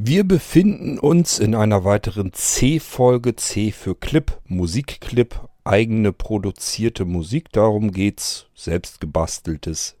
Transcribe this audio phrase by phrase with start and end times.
[0.00, 7.50] Wir befinden uns in einer weiteren C-Folge, C für Clip, Musikclip, eigene produzierte Musik.
[7.50, 9.96] Darum geht's, selbst gebasteltes.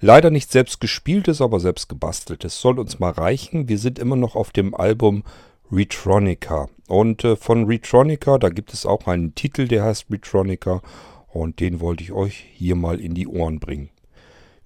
[0.00, 2.58] Leider nicht selbst gespieltes, aber selbst gebasteltes.
[2.58, 3.68] Soll uns mal reichen.
[3.68, 5.24] Wir sind immer noch auf dem Album
[5.70, 6.70] Retronica.
[6.88, 10.80] Und äh, von Retronica, da gibt es auch einen Titel, der heißt Retronica.
[11.28, 13.90] Und den wollte ich euch hier mal in die Ohren bringen.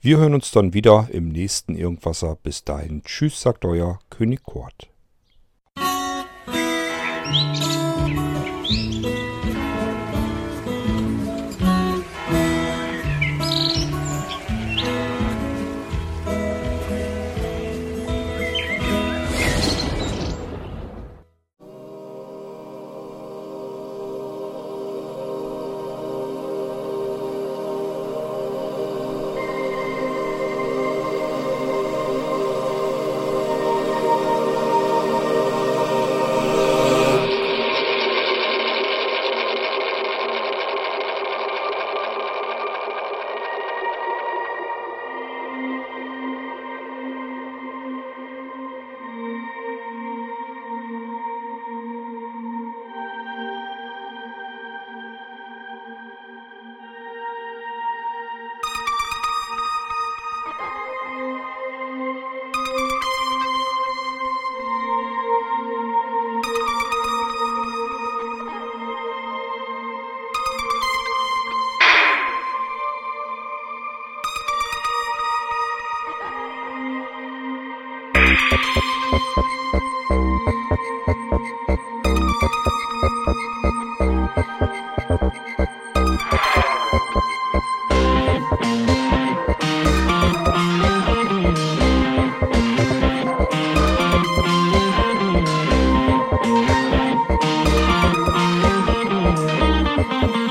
[0.00, 2.36] Wir hören uns dann wieder im nächsten Irgendwasser.
[2.40, 3.02] Bis dahin.
[3.02, 4.88] Tschüss, sagt euer König Kort.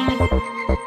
[0.08, 0.87] ちょっと。